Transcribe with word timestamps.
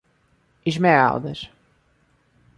Esmeraldas 0.67 1.49